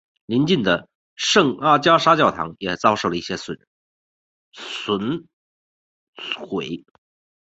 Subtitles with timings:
[0.25, 3.59] 邻近的圣阿加莎教堂也遭受了一些损
[6.47, 6.83] 毁。